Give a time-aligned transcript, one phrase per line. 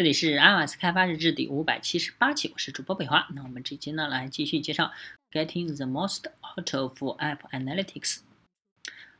[0.00, 3.28] 这里是 iOS 开发日志第五百七十八期，我是主播北华。
[3.34, 4.92] 那我们这期呢，来继续介绍
[5.30, 8.20] Getting the most out of App Analytics。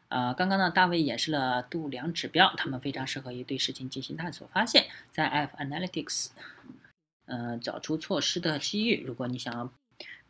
[0.09, 6.29] 呃，刚刚呢，大卫演示了度量指标，它们非常适合于对事情进行探索发现，在 App Analytics，
[7.27, 9.05] 呃，找出错失的机遇。
[9.05, 9.71] 如果你想要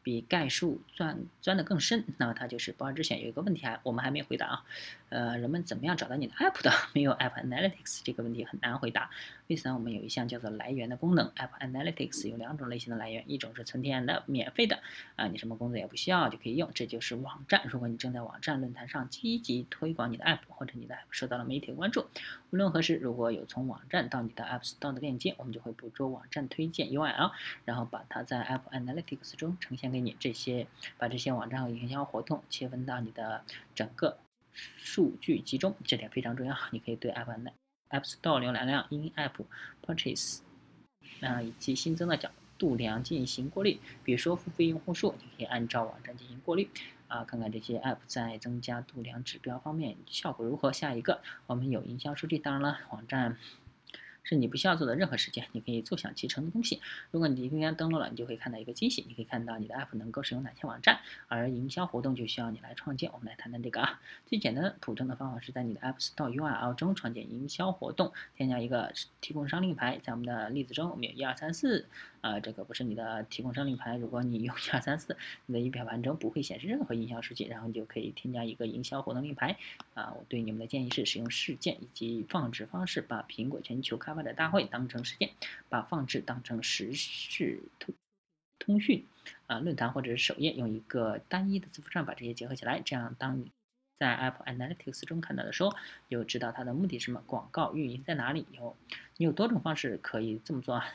[0.03, 3.23] 比概述钻钻得更深，那么它就是不二之选。
[3.23, 4.65] 有一个问题还我们还没回答啊，
[5.11, 6.71] 呃，人们怎么样找到你的 App 的？
[6.95, 9.11] 没有 App Analytics 这个问题很难回答。
[9.49, 11.29] 为此呢，我们有一项叫做来源的功能。
[11.37, 14.79] App Analytics 有两种类型的来源，一种是纯天然的免费的，
[15.17, 17.61] 啊，你什么工作也不需要就可以用，这就是网站。
[17.65, 22.07] 如果你正在网站论坛上积极推广你的 App，或者你的 App 受到了媒体的关注，
[22.51, 27.33] 无论何时，如果有从网站到你的 App Store 的链接，我们就会捕捉网站推荐 URL，
[27.65, 30.17] 然后把它在 App Analytics 中呈现给你。
[30.21, 30.69] 这些
[30.99, 33.43] 把这些网站和营销活动切分到你的
[33.75, 34.19] 整个
[34.77, 36.57] 数据集中，这点非常重要。
[36.71, 37.27] 你可以对 App
[37.91, 39.45] App Store 浏览量、In-App
[39.85, 40.41] Purchase，
[41.21, 43.81] 啊以及新增的角度量进行过滤。
[44.05, 46.69] 比如说付费用户数，你可以按照网站进行过滤，
[47.09, 50.73] 啊，看看这些 App 在增加度量指标方面效果如何。
[50.73, 53.37] 下一个，我们有营销数据，当然了，网站。
[54.31, 56.81] 是你不需要做的任何事件，你可以坐享其成的东西。
[57.11, 63.11] 如果你今天登录了，你就会看到一个惊喜，你可以看到你的 app 能够使用哪些网站，而营销活动就需要你来创建。
[63.13, 69.99] 我们来谈谈这个啊，最简单普通的方法是在你的 App Store URL 中创建营销活动，添加一个提供商令牌。
[70.01, 71.87] 在我们的例子中，我们有一二三四。
[72.21, 73.97] 啊，这个不是你的提供商令牌。
[73.97, 79.57] 如果你用一二三四，你的仪表盘中不会显示任何营销数据，然后你就可以添加一个营销活动令牌。
[79.95, 85.31] 啊，我对你们的建议是使用事件以及放置方式，把苹果全球开发者大会当成事件，
[85.69, 87.95] 把放置当成实时通
[88.59, 89.07] 通讯
[89.47, 92.81] 啊论坛或者是首页，用一个单一的字符串把这些结合起来。
[92.85, 93.51] 这样，当你
[93.97, 95.75] 在 Apple Analytics 中看到的时候，
[96.09, 98.47] 就知道它的目的是什么，广告运营在哪里。
[98.53, 98.77] 有
[99.17, 100.87] 你有多种方式可以这么做啊。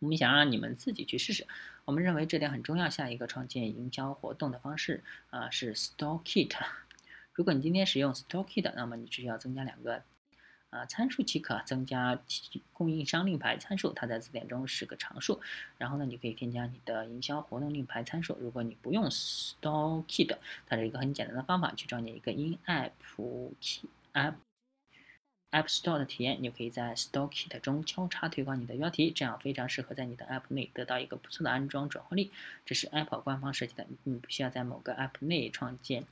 [0.00, 1.46] 我们想让你们自己去试试，
[1.86, 2.90] 我们认为这点很重要。
[2.90, 6.54] 下一个创建营销活动的方式啊是 Store Kit。
[7.32, 10.02] 如果你今天使用 Store Kit，那么你只需要增加两个
[10.76, 11.56] 啊参数即可。
[11.64, 12.18] 增加
[12.72, 15.40] 供应商令牌参数，它在字典中是个常数。
[15.78, 18.36] 然后呢，你可以添加你的营销活动令牌参数。
[18.40, 22.92] 如果你不用 Store Kit，它是一个很简单的方法，去创建一个 In-App
[24.12, 24.34] App。
[25.52, 32.30] App Store 的体验，你可以在 Store Kit 中交叉推广你的标题，这样非常适合在你的 App 内得到一个不错的安装转化率。
[32.66, 36.04] 这是 Apple 官方设计的，你不需要在某个 App 内创建。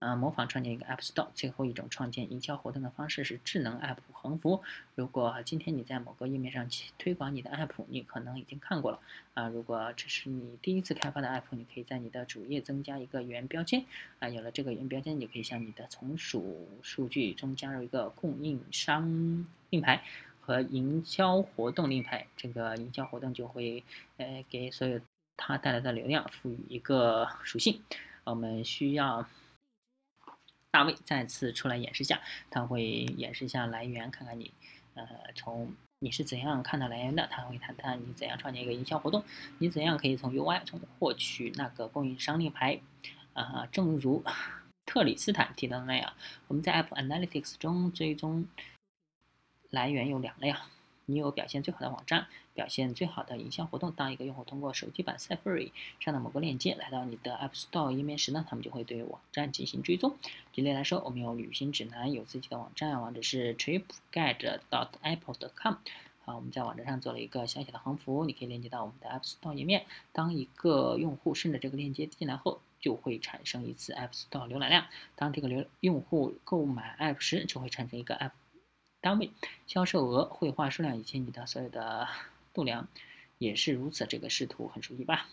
[0.00, 1.28] 呃，模仿创建一个 App Store。
[1.34, 4.62] 最后一种创建营销活动的方式是智能 App 横幅。
[4.94, 6.66] 如果今天你在某个页面上
[6.96, 8.98] 推广你的 App，你可能已经看过了。
[9.34, 13.84] 啊，如果这是你第一次开发的 App，你可以在你的主页增加一个原标签。
[14.20, 20.02] 啊，有了这个原标签，你可以向你的从属数据中加入一个供应商令牌
[20.40, 22.26] 和营销活动令牌。
[22.38, 23.84] 这个营销活动就会
[24.16, 24.98] 呃给所有
[25.36, 27.82] 它带来的流量赋予一个属性。
[28.24, 29.28] 我们需要。
[30.70, 32.20] 大卫再次出来演示下，
[32.50, 34.52] 他会演示一下来源，看看你，
[34.94, 37.26] 呃，从你是怎样看到来源的。
[37.30, 39.24] 他会谈谈你怎样创建一个营销活动，
[39.58, 42.80] 你怎样可以从 UI 从获取那个供应商令牌。
[43.32, 44.22] 啊，正如
[44.86, 46.12] 特里斯坦提到的那样，
[46.48, 48.46] 我们在 App Analytics 中追踪
[49.70, 50.68] 来源有两类啊。
[51.06, 52.28] 你有表现最好的网站，
[52.60, 53.90] 表现最好的营销活动。
[53.92, 60.14] 当一个用户通过手机版 Safari 上的某个链接来到你的 App Store 页面时呢，他们就会对网站进行追踪。
[60.52, 65.76] 举例来说，我们有旅行指南，有自己的网站，网址是 tripguide.apple.com。
[66.22, 69.86] 好，我们在网站上做了一个小小的横幅，你可以链接到我们的 App Store 页面。
[70.12, 74.84] 当一个用户顺着这个链接进来后，就会产生一次 App Store 浏览量。
[75.16, 78.32] 当这个流用户购买 App 时，就会产生一个 App。
[79.02, 79.30] 单位
[79.66, 82.06] 销售额、绘画数量以及你的所有的
[82.52, 82.88] 度量
[83.38, 84.06] 也是如此。
[84.06, 85.28] 这个视图很熟悉吧？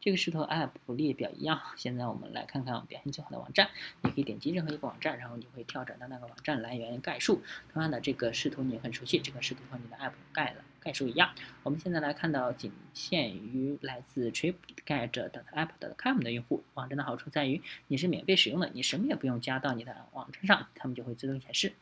[0.00, 1.60] 这个是和 App 列表一样。
[1.76, 3.70] 现在我们来看看表现最好的网站。
[4.00, 7.40] 你可以点击任何一个网站，然后你会跳转到那个网站来源概述。
[7.72, 9.20] 同样的，这个视图你也很熟悉。
[9.20, 11.32] 这个视图和你的 App 概了概述一样。
[11.62, 16.64] 我们现在来看到仅限于来自 TripGuide.com 的用户。
[16.74, 21.74] 网站的好处在于你是免费使用的，你什么也不用加到你的网站上，他们就会自动显示。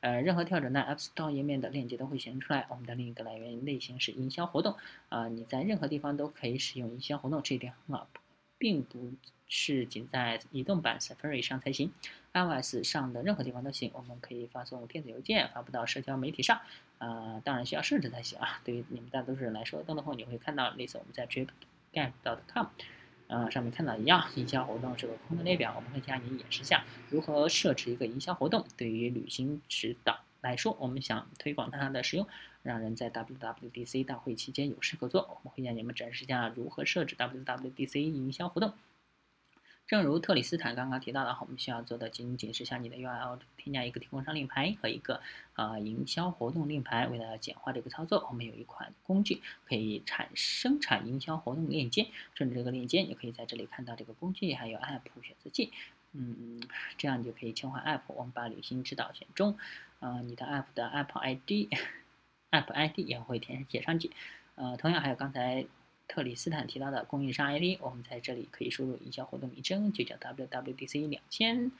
[0.00, 2.66] 呃，任何跳转到 App Store 页面的链接都会显示出来。
[2.68, 4.76] 我们的另一个来源类型是营销活动。
[5.08, 8.08] 啊，你在任何地方都可以使用营销活动，这一点很好，
[8.58, 9.12] 并不
[9.48, 11.92] 是仅在移动版 Safari 上才行
[12.32, 13.90] ，iOS 上的任何地方都行。
[13.94, 16.60] 我们可以发送电子邮件，发布到社交媒体上。
[16.98, 18.60] 啊，当然需要设置才行啊。
[18.64, 22.66] 对于你们大多数人来说，登录后你会看到类似我们在 TripGuide.com。
[23.28, 25.72] 呃，上面看到一样，营销活动是个空的列表。
[25.76, 32.26] 我们会向你演示一下如何设置一个营销活动，对于旅行指导来说，我们想推广它的使用，
[32.62, 38.72] 让人在 WWDC 大会期间有事可做，我们会向你们展示一下如何设置 WWDC 营销活动。
[39.88, 45.22] 正如特里斯坦刚刚提到的，我们需要做的仅仅是向你的 URL 添加一个提供商令牌和一个
[45.54, 47.06] 呃营销活动令牌。
[47.06, 52.06] 为了简化这个操作，我们有一款工具可以产生产营销活动链接。
[52.34, 55.72] 顺着这个链接，你可以在这里看到这个工具还有 App 选择器。
[56.12, 56.60] 嗯，
[56.98, 58.02] 这样你就可以切换 App。
[58.08, 59.56] 我们把旅行指导选中，
[60.00, 64.10] 呃，你的 App 的 App ID，App ID 也会填写上去。
[64.54, 65.64] 呃，同样还有刚才。
[66.08, 71.70] 特里斯坦提到的供应商 ID，我们在这里可以输入营销活动名称，就叫 WWDC 两千，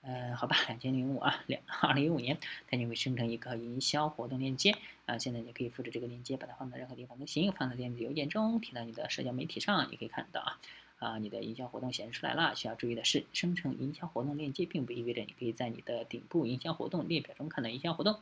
[0.00, 2.38] 呃，好吧，两千零五啊，两二零一五年，
[2.68, 4.74] 它就会生成一个营销活动链接
[5.04, 5.18] 啊。
[5.18, 10.58] 现在你可以复制这个链接，把它放到任何地方都行，放到电子邮件中，贴到你的社交媒体上，也可以看到啊
[10.98, 12.54] 啊，你的营销活动显示出来了。
[12.56, 18.18] 需要注意的是，生成营销活动链接并不意味着你可以在你的顶部营销活动列表中看到营销活动。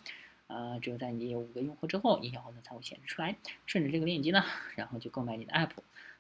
[0.55, 3.35] 呃，只有在你有五个用户之后，营销活动才会显示出来。
[3.67, 4.45] 顺着这个链接呢，
[4.77, 5.71] 然后就购买你的 app。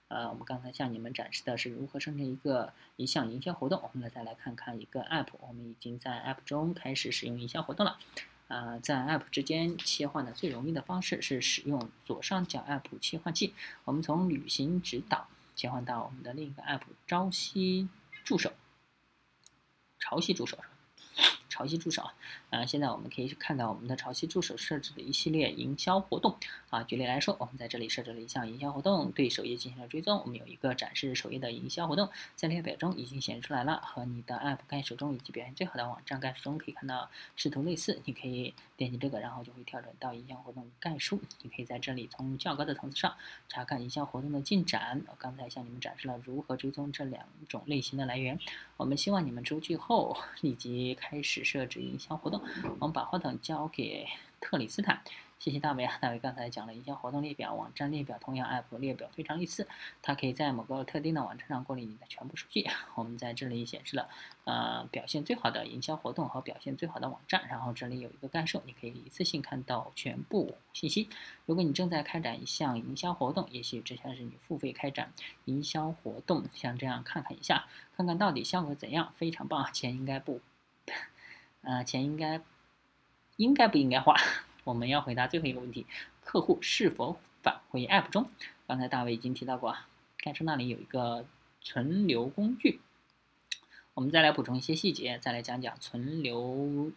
[0.08, 3.80] 呃，我们刚才向你们展示的是如何生成一个一项营销活动。
[3.80, 7.96] 我们来再来看看一个 app，我们已经在 app 中开始使用营销活动了。
[8.48, 13.54] 呃，在 app 之间切换的最容易的方式是使用左上角 app 切换器。
[13.84, 17.88] 我们从旅行指导切换到我们的另一个 app—— 朝夕
[18.24, 18.52] 助手。
[20.00, 20.58] 潮汐助手。
[21.48, 22.10] 潮汐助手，
[22.54, 26.36] 呃，现在我们可以看到我们的潮汐助手设置的一系列营销活动
[26.70, 26.84] 啊。
[26.84, 30.20] 举例来说，我们在这里设置了一项营销活动，对首页进行了追踪。
[30.20, 33.80] 我们有一个展示首页的营销活动，在列表中已经显示出来了。
[33.84, 38.00] 和你的 App 概述中以及表现最好的网站概述中可以看到视图类似。
[38.04, 41.20] 你可以点击这个，然后就会跳转到营销活动概述。
[41.42, 43.16] 你可以在这里从较高的层次上
[43.48, 45.02] 查看营销活动的进展。
[45.08, 48.38] 我刚才向你们展示了如何追踪这两种类型的来源。
[48.76, 51.42] 我们希望你们出去后立即开始。
[51.44, 52.42] 设置营销活动，
[52.80, 54.06] 我们把话筒交给
[54.40, 55.02] 特里斯坦。
[55.40, 59.68] 谢谢大卫啊，大卫刚才讲了营销活动列表、网站列表，同样 App 列表非常类似，
[60.00, 62.64] 它可以在某个特定的网站上过滤你的全部数据。
[62.94, 64.08] 我们在这里显示了
[64.44, 71.10] 呃表现最好的营销活动和表现最好的网站，然后这里有一个概述，你可以一次性看到全部信息。
[71.44, 75.12] 如果你正在开展一项营销活动，也许这像是你付费开展
[75.44, 80.40] 营销活动，像这样看看一下，看看到底效果怎样，非常棒，钱应该不。
[81.64, 82.40] 呃，钱应该
[83.36, 84.14] 应该不应该花？
[84.64, 85.86] 我们要回答最后一个问题：
[86.22, 88.28] 客户是否返回 App 中？
[88.66, 89.88] 刚才大卫已经提到过啊，
[90.18, 91.26] 该车那里有一个
[91.60, 92.80] 存留工具。
[93.94, 96.92] 我们再来补充一些细节，再来讲讲存留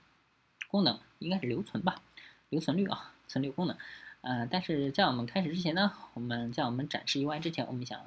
[0.67, 1.95] 功能，应该是留存吧？
[2.49, 3.77] 留存率啊，存留功能。
[4.21, 7.99] 呃，但是在我们开始之前呢，我们在我们展示 UI 之前，我们想。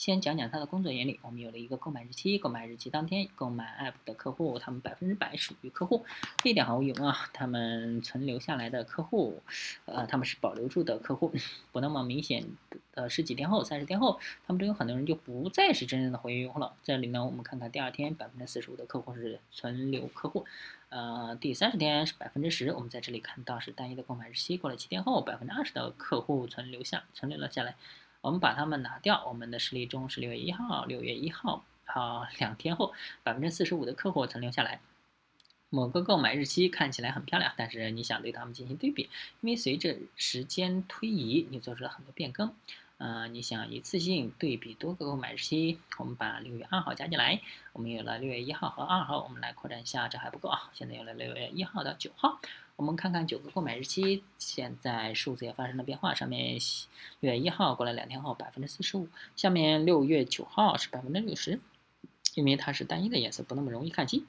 [0.00, 1.20] 先讲讲它的工作原理。
[1.20, 6.06] 我们有了一个购买日期，购买日期当天购买 App 的客户，他们百分之百属于客户，
[6.38, 7.28] 这一点毫无疑问啊。
[7.34, 9.42] 他们存留下来的客户，
[9.84, 11.30] 呃，他们是保留住的客户。
[11.70, 12.46] 不那么明显
[12.94, 16.72] 的十几天后、三十天后，他们中有很多人就不再是真正的活跃用户了。
[16.82, 20.46] 这里呢，我们看看第二天百分之四十五的客户是存留客户，
[20.88, 22.72] 呃，第三十天是百分之十。
[22.72, 27.74] 我们在这里看到是单一的购买日期，过了七天后，百分之二十的客户存留下存留了下来。
[28.20, 34.80] 我们把它们拿掉，我们的实例中是六月一号，六月一号，好，两天后，百分之四十五的客户曾留下来。
[35.70, 39.08] 某个购买日期看起来很漂亮，但是你想对他们进行对比，
[39.40, 42.52] 因为随着时间推移，你做出了很多变更。
[43.00, 47.40] 呃，你想一次性对比多个购买日期，我们把六月二号加进来，
[47.72, 52.38] 我们有了六月一号和二号，我们来扩展一下，这还不够啊，现在有了六月一号到九号。
[52.76, 56.14] 我们看看九个购买日期，现在数字也发生了变化。
[56.14, 56.58] 上面
[57.20, 61.58] 六月一号过了两天后百分之四十五，下面六月九号是百分之六十，
[62.34, 64.26] 因为它是单一的颜色，不那么容易看清。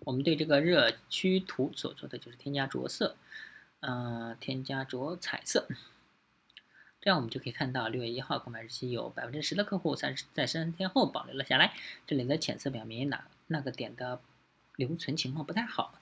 [0.00, 3.16] 我们对这个热区图所做的就是添加着色，
[3.80, 5.66] 呃，添加着彩色，
[7.06, 11.72] 这样我们就可以看到六月一号购买日期有百分之十的客户三十在三天后保留了下来。
[12.04, 14.20] 这里的浅色表明哪那个点的
[14.74, 15.94] 留存情况不太好。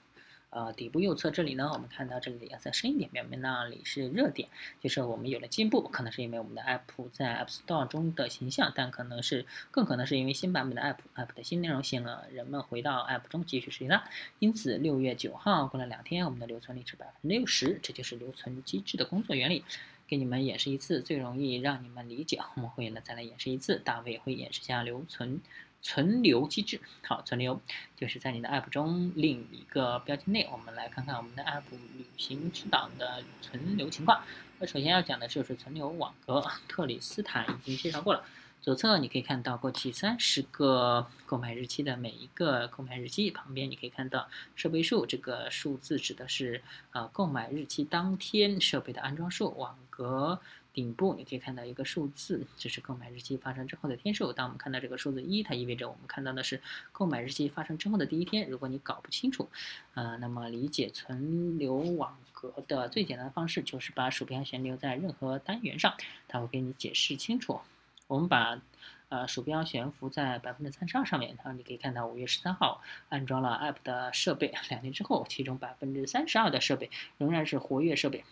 [0.49, 4.49] 呃，底部右侧这里呢，我们看到这里的颜色深一点，表明那里是热点，
[4.81, 5.83] 就是我们有了进步。
[5.83, 14.05] 可能是因为我们的 App 在 App Store 中的形象，但可能是更可能是因为新版本的 App，App 的新内容吸引了人们回到 App 中继续使用它。
[14.39, 19.63] 因此，六月九号过了两天，我们的留存率是百分之六十，这就是留存机制的工作原理。
[20.07, 22.39] 给你们演示一次，最容易让你们理解。
[22.55, 25.41] 我们会呢再来演示一次，大卫会演示一下留存。
[25.87, 27.61] 存留机制，好，存留
[27.95, 31.61] 就是在你的 App 中另一个标签内，我们来看看我们的 App
[31.95, 34.23] 旅行之党的存留情况。
[34.57, 38.25] 那首先要讲的就是存留网格，特里斯坦已经介绍过了。
[38.65, 49.55] 左侧你可以看到过去三十个购买日期的每一个购买日期旁边，你可以看到设备数，这个数字指的是呃购买日期当天设备的安装数。
[49.55, 50.39] 网格
[50.73, 54.33] 顶部你可以看到一个数字，这是购买日期发生之后的天数。
[54.33, 56.59] 当我们看到这个数字一，它意味着我们看到的是
[56.91, 58.49] 购买日期发生之后的第一天。
[58.49, 59.47] 如果你搞不清楚，
[59.93, 65.93] 呃，那么理解存留网格的最简单的方式就是把鼠标悬留在任何单元上，
[66.27, 67.59] 它会给你解释清楚。
[68.07, 68.61] 我们把
[69.09, 78.23] 呃鼠标悬浮在百分之三十二上面，然后你可以看到五月十三号安装了 App 的设备，两天之后，其中百分之三十二的设备仍然是活跃设备。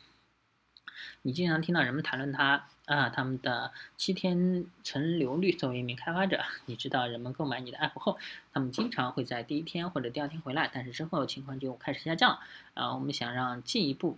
[1.23, 5.51] 你经常听到人们谈论它啊，他们的七天存留率。
[5.53, 8.17] 作为一名开发者，你知道人们购买你的 App 后，
[8.53, 12.39] 他们经常会在第一天或者第二天回来，但是之后情况就开始下降。
[12.73, 14.17] 啊，我们想让进一步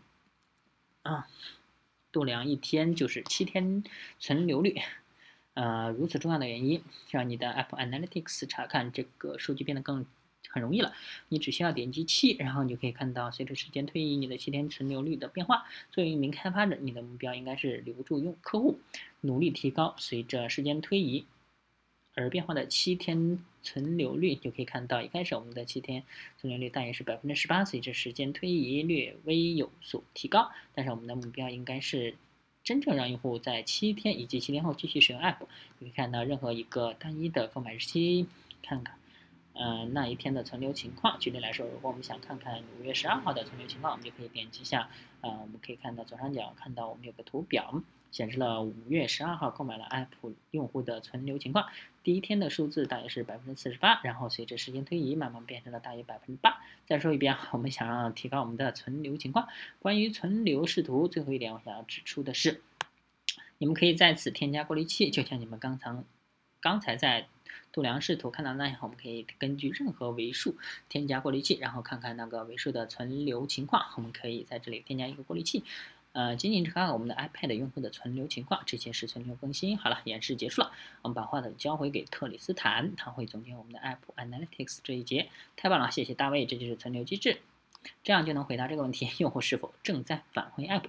[1.03, 1.27] 啊
[2.11, 3.83] 度量一天就是七天
[4.19, 4.81] 存留率。
[5.55, 10.05] 呃，如此重要的原因，让你的 Apple Analytics 查看这个数据变得更
[10.49, 10.91] 很容易了。
[11.29, 15.63] 你只需要点击七，然后你就可以看到随着时间推移，你的七天存留率的变化。
[15.91, 18.79] 作为一名开发者，你的目标应该是留住用客户，
[19.21, 21.25] 努力提高随着时间推移
[22.15, 24.35] 而变化的七天存留率。
[24.35, 26.03] 就可以看到，一开始我们的七天
[26.37, 30.51] 存留率大约是百分之十八，随着时间推移略微有所提高。
[30.73, 32.15] 但是我们的目标应该是。
[32.65, 35.37] 真正让用户在七天以及七天后继续使用 App，
[35.77, 38.25] 你可以看到任何一个单一的购买日期，
[38.63, 38.97] 看看，
[39.53, 41.19] 呃，那一天的存留情况。
[41.19, 44.89] 举例来说，如果我们想看看五月十二号的存留情况，我们就可以点击一下，
[45.21, 47.83] 呃，我们可以看到左上角看到我们有个图表。
[48.15, 51.67] 显示了五月十二号购买了 App 用户的存留情况，
[52.01, 56.61] 第一天的数字大约是百分之四十八，然后随着时间推移，慢慢变成了大约百分之八。
[56.85, 59.49] 再说一遍，我们想要提高我们的存留情况。
[59.79, 62.61] 关于存留视图，最后一点我想要指出的是，
[63.57, 65.93] 你们可以在此添加过滤器，就像你们刚才
[66.61, 67.27] 刚才在
[67.73, 70.55] 度量视图看到那样，我们可以根据任何维数
[70.87, 73.87] 添加过滤器，然后看看那个维数的存留情况。
[73.97, 75.65] 我们可以在这里添加一个过滤器。
[76.15, 79.77] 呃，仅仅是看看我们的 iPad 用户的存留情况，这些是存留更新。
[79.77, 85.27] 好了，演示结束了，我们把话筒交回给特里斯坦，他会总结我们的 App Analytics 这一节。
[85.57, 87.41] 太棒了，谢谢大卫，这就是存留机制，
[88.01, 90.85] 这样就能回答这个问题：用户是否正在返回 App？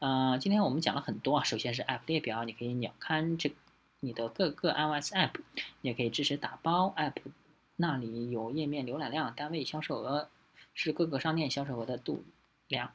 [0.00, 3.52] 呃，今天我们讲了很多啊，首先是 App 列表，你可以鸟瞰这
[4.00, 5.34] 你的各个 iOS App，
[5.82, 7.14] 你也可以支持打包 App，
[7.76, 10.28] 那里有页面浏览量、单位销售额，
[10.74, 12.24] 是各个商店销售额的度
[12.66, 12.92] 量。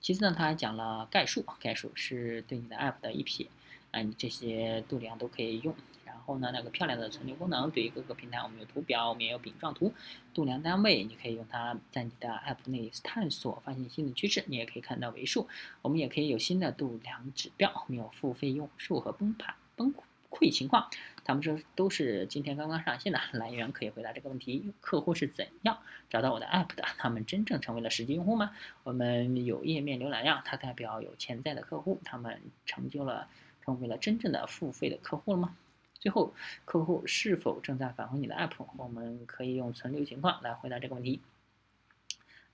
[0.00, 3.46] 其次呢，他还讲了概述，概述是对你的 App 的一瞥，
[3.90, 5.74] 啊，你这些度量都可以用。
[6.04, 9.92] 然后呢，那个漂亮的存留功能，对于各个平台，我们有图表，我们也有饼状图，
[10.34, 14.44] 度量单位，你可以用它在你的 App 内探索，发现新的趋势。
[14.46, 15.48] 你也可以看到维数，
[15.82, 20.02] 我们也可以有新的度量指标，我们有付费用数和崩盘崩溃
[20.38, 20.88] 会情况。
[21.24, 25.78] 他们说都是今天刚刚上线的来源，可以回答这个问题：客户是怎样
[26.08, 26.82] 找到我的 app 的？
[26.96, 28.52] 他们真正成为了实际用户吗？
[28.82, 33.28] 我们有页面浏览量，它代表有潜在的客户，他们成就了
[33.62, 35.54] 成为了真正的付费的客户了吗？
[36.00, 36.32] 最后，
[36.64, 38.64] 客户是否正在返回你的 app？
[38.78, 41.20] 我们可以用存留情况来回答这个问题。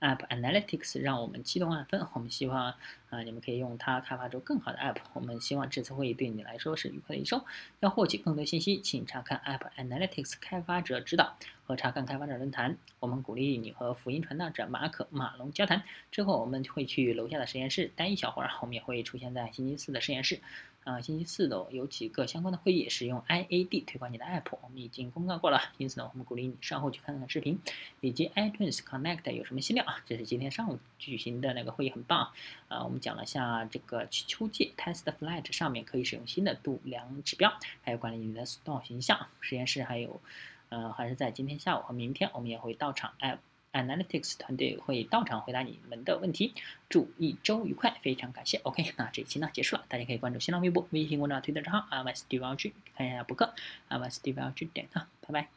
[0.05, 2.75] App Analytics 让我们激动万分，我们希望
[3.09, 4.97] 啊你们可以用它开发出更好的 App。
[5.15, 7.43] 我们希望这次会议对你来说是愉快的一周。
[7.81, 11.35] 要获取更多信息，请查看 App Analytics 开发者指导
[11.65, 12.77] 和查看开发者论坛。
[13.01, 15.83] 我们鼓励你和福音传道者马可马龙交谈。
[16.13, 20.39] 之后我们会去楼下的实验室待一小会儿，我们也会出现在星期四的实验室。
[20.85, 25.59] 啊，星期四的有几个相关的会议，使用 IAD 推广你的 App，我们已经公告过了。
[25.79, 27.59] 因此呢，我们鼓励你稍后去看看视频，
[28.03, 30.05] 以及 iTunes Connect 有什么新料啊？
[30.07, 32.31] 这是今天上午举行的那个会议，很棒
[32.69, 32.85] 啊！
[32.85, 37.51] 我们讲了下这个秋季 Test Flight 上面可以使用新的度量指标，
[37.83, 39.27] 还有管理你的 Store 形象。
[39.41, 40.21] 实验室还有，
[40.69, 43.39] 呃，还是在今天下午和明天，我们也会到场 App。
[43.75, 46.55] Analytics 团队会到场回答你们的问题。
[46.89, 48.59] 祝一周愉快，非常感谢。
[48.59, 53.53] OK，那这一期呢结束了，大家可以关注新浪微博、微信公众号、推特账号 m s d v l g 看一下博客
[53.89, 55.55] m s d v l g 点 com，拜拜。